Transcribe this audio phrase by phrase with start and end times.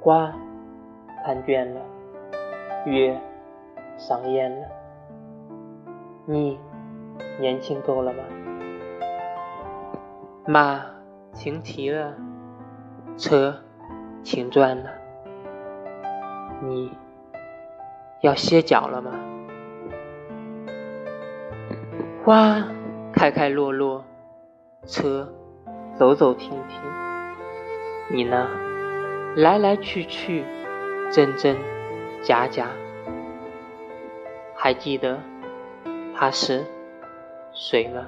[0.00, 0.32] 花
[1.24, 1.80] 看倦了，
[2.86, 3.20] 月
[3.96, 4.66] 赏厌了，
[6.24, 6.58] 你
[7.40, 8.22] 年轻够了吗？
[10.46, 10.80] 马
[11.34, 12.14] 停蹄了，
[13.16, 13.54] 车
[14.22, 14.90] 停转了，
[16.62, 16.96] 你
[18.22, 19.10] 要歇脚了吗？
[22.24, 22.64] 花
[23.12, 24.04] 开开落落，
[24.86, 25.28] 车
[25.94, 26.80] 走走停停，
[28.10, 28.48] 你呢？
[29.38, 30.44] 来来去去，
[31.12, 31.56] 真真
[32.20, 32.70] 假假，
[34.56, 35.16] 还记得
[36.12, 36.66] 他是
[37.52, 38.04] 谁吗？